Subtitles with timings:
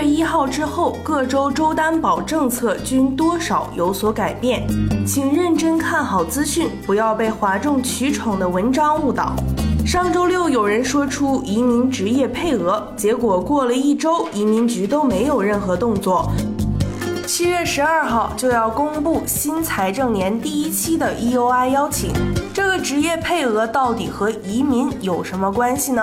[0.00, 4.66] 月一号之后，各州州担保政策均多少有所改变，
[5.06, 9.34] 请认真看好资讯，不要被哗众取宠的文章误导。
[9.86, 16.32] 上周六有人说出移民职业配额，结果过了一周，移民局都没有任何动作。
[17.26, 22.10] 七月十二号就要公布新财政年第一期的 EOI 邀请，
[22.54, 26.02] 这个职业配额到底和移民有什么关系呢？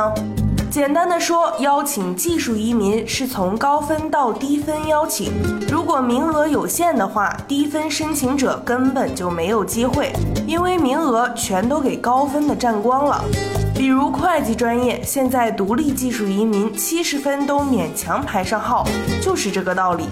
[0.78, 5.34] 简单的说，邀请技术移民是从高分到低分邀请。
[5.72, 10.14] 如果名额有限的话，低分申请者根本就没有机会，
[10.46, 13.26] 因为名额全都给高分的占光了。
[13.74, 18.86] 比如会计专业，现在独立技术移民七十分都勉强排上号，
[19.20, 20.08] 就是这个道理。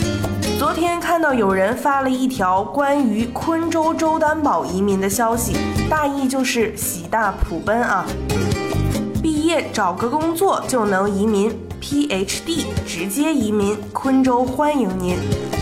[0.58, 5.56] 昨天看到有人发了一条关于昆州州担保移民的消息，
[5.88, 8.03] 大意就是喜大普奔啊。
[9.26, 15.18] 毕业找个工作就能移民，PhD 直接移民，昆州欢迎您。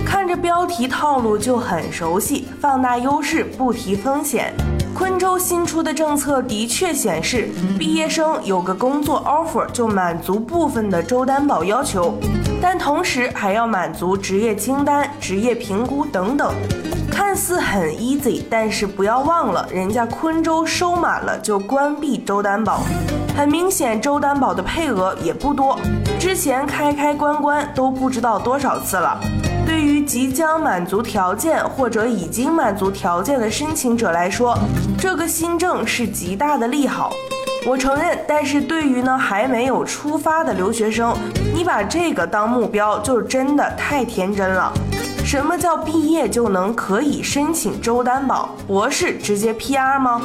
[0.05, 4.53] 看着标题套路就很熟悉，放大优势不提风险。
[4.93, 12.15] 昆州新出的政策的确显示，毕业生有个工作 offer 就满足部分的州担保要求，
[12.63, 16.55] 但同时还要满足职业清单、职业评估等等。
[17.11, 22.79] 看似很 easy，但是不要忘了，人家昆州收满了就关闭州担保。
[23.35, 25.77] 很明显，州担保的配额也不多，
[26.17, 29.19] 之前开开关关都不知道多少次了。
[29.65, 34.57] 对于即将满足条件或者已经满足条件的申请者来说，
[34.97, 37.11] 这个新政是极大的利好。
[37.65, 41.15] 我承认，但是对于呢还没有出发的留学生，
[41.55, 44.73] 你把这个当目标就真的太天真了。
[45.23, 48.49] 什么叫毕业就能可以申请州担保？
[48.67, 50.21] 博士直接 PR 吗？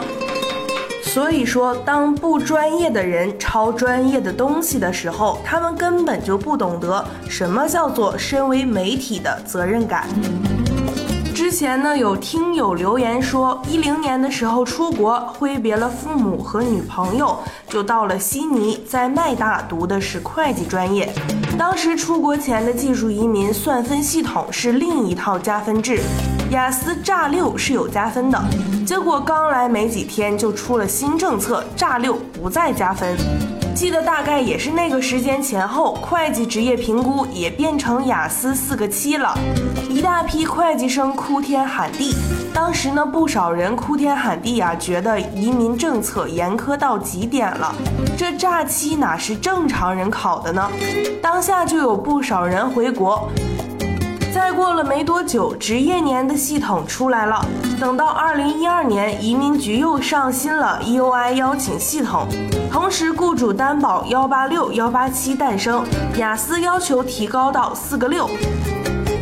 [1.05, 10.07] 所以说，当不专业的人抄专业的东西的时候，他们根本就不懂得什么叫做身为媒体的责任感。
[11.39, 17.39] 之前呢，有听友留言说，一零年的时候出国，挥别了父母和女朋友，
[17.69, 21.09] 就到了悉尼，在麦大读的是会计专业。
[21.57, 26.01] 当时出国前的技术移民算分系统是另一套加分制。
[26.51, 28.45] 雅思炸六是有加分的，
[28.85, 33.17] 结果刚来没几天就出了新政策，炸六不再加分。
[33.79, 39.33] 记得大概也是那个时间前后，会计职业评估也变成雅思四个七了，
[39.89, 42.13] 一大批会计生哭天喊地。
[42.53, 47.73] 当时呢，不少人哭天喊地啊，觉得移民政策严苛到极点了，
[48.17, 50.69] 这炸七哪是正常人考的呢？
[51.23, 53.31] 当下就有不少人回国。
[54.33, 57.45] 再过了没多久，职业年的系统出来了。
[57.81, 62.27] 等到二零一二年，移民局又上新了 EUI 邀请系统，
[62.71, 65.85] 同时雇主担保幺八六幺八七诞生，
[66.17, 68.29] 雅思要求提高到四个六，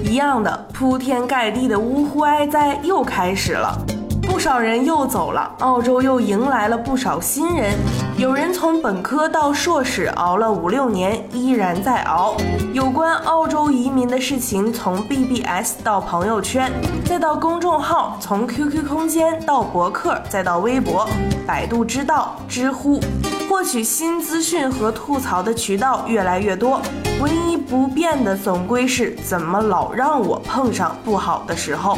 [0.03, 3.96] 一样的铺天盖地的呜呼哀哉又开始了。
[4.26, 7.75] 不少人又走了，澳洲又迎来了不少新人。
[8.19, 12.36] 有人从本科到硕士熬了五六年，依然在熬。
[12.72, 16.70] 有关澳洲移民的事情，从 BBS 到朋友圈，
[17.04, 21.09] 再到公众号，从 QQ 空间到博客，再到微博、
[21.47, 23.00] 百度知道、知乎，
[23.48, 26.81] 获取新资讯和吐槽的渠道越来越多。
[27.22, 31.97] 唯一不变的，总归是怎么老让我碰上不好的时候。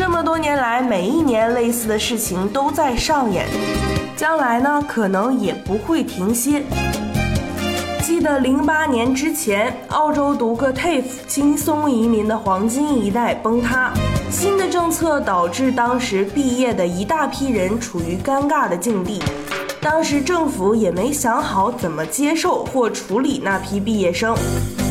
[0.00, 3.46] 这么多年来，每一年类似的事情都在上演，
[4.16, 6.62] 将来呢，可能也不会停歇。
[8.02, 13.92] 记得零八年之前，澳洲读个 TAFE 轻松移民的黄金一代崩塌，
[14.30, 19.22] 新的政策导致当时毕业的一大批人处于尴尬的境地，
[19.82, 24.34] 当时政府也没想好怎么接受或处理那批毕业生。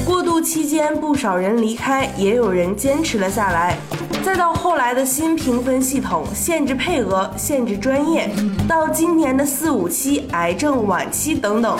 [0.10, 3.78] 过渡期间，不少人离开，也有人坚持了下来。
[4.24, 8.28] 再到后来的新评分系统，限制配额、限制专业，
[8.68, 11.78] 到今年的四五期、癌症晚期等等，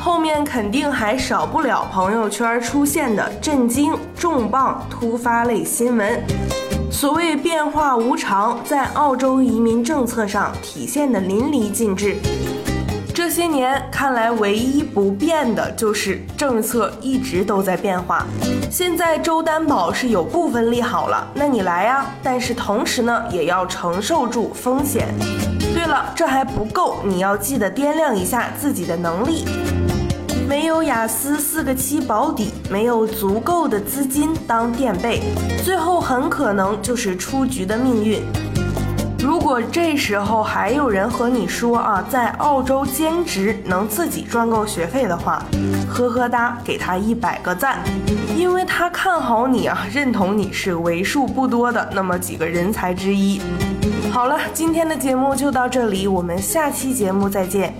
[0.00, 6.20] 后面肯定还少不了朋友圈出现的震惊、重磅、突发类新闻。
[6.90, 12.16] 所谓变化无常，在澳洲移民政策上体现的淋漓尽致。
[13.18, 13.84] 这些年。
[13.90, 18.24] 看来唯一不变的就是政策一直都在变化。
[18.70, 25.08] 现在周担保是有部分利好了，那你来呀，但是同时呢，也要承受住风险。
[25.74, 29.44] 对了，这还不够，你要记得掂量一下自己的能力。
[30.48, 35.22] 没有雅思四个七保底，没有足够的资金当垫背，
[35.64, 38.22] 最后很可能就是出局的命运。
[39.18, 45.44] 如果这时候还有人和你说啊，在澳洲兼职能自己赚够学费的话，
[45.88, 47.78] 呵呵哒，给他一百个赞，
[48.36, 53.40] 因为他看好你啊，认同你是为数不多的那么几个人才之一。
[54.12, 57.74] 好了，今天的节目就到这里，我们下期节目再见。